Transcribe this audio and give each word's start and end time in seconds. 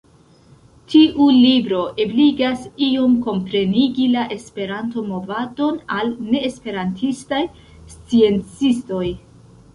Tiu 0.91 1.25
libro 1.33 1.81
ebligas 2.05 2.63
iom 2.85 3.13
komprenigi 3.27 4.07
la 4.15 4.23
Esperanto-movadon 4.37 5.79
al 5.99 6.11
neesperantistaj 6.33 7.45
sciencistoj. 7.95 9.07